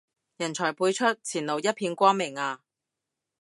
[0.37, 2.63] 人才輩出，前路一片光明啊